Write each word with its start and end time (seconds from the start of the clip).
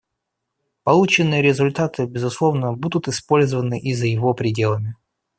Полученные 0.83 1.43
результаты, 1.43 2.07
безусловно, 2.07 2.73
будут 2.73 3.07
использованы 3.07 3.77
и 3.79 3.93
за 3.93 4.07
его 4.07 4.33
пределами. 4.33 4.95